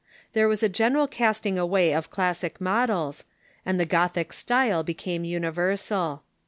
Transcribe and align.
There 0.33 0.47
was 0.47 0.63
a 0.63 0.67
general 0.67 1.05
casting 1.07 1.59
away 1.59 1.93
of 1.93 2.09
classic 2.09 2.59
models, 2.59 3.23
and 3.67 3.79
the 3.79 3.85
Gothic 3.85 4.33
style 4.33 4.81
became 4.81 5.23
universal. 5.23 6.23